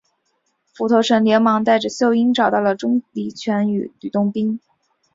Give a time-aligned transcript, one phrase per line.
[0.73, 4.59] 斧头神连忙带着秀英找到了钟离权与吕洞宾。